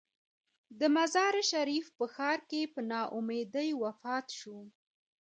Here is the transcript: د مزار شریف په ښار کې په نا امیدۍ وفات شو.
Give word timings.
د 0.79 0.81
مزار 0.95 1.35
شریف 1.51 1.85
په 1.97 2.05
ښار 2.13 2.39
کې 2.49 2.61
په 2.73 2.79
نا 2.89 3.01
امیدۍ 3.17 3.69
وفات 3.83 4.25
شو. 4.39 4.57